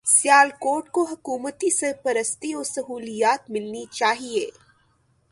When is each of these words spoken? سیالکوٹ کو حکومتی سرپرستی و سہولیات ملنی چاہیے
سیالکوٹ 0.07 0.89
کو 0.91 1.03
حکومتی 1.03 1.69
سرپرستی 1.69 2.53
و 2.55 2.63
سہولیات 2.65 3.49
ملنی 3.51 3.83
چاہیے 3.91 4.45